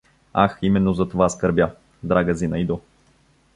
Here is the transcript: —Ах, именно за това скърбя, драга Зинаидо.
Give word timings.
—Ах, 0.33 0.57
именно 0.61 0.93
за 0.93 1.09
това 1.09 1.29
скърбя, 1.29 1.71
драга 2.03 2.33
Зинаидо. 2.33 2.81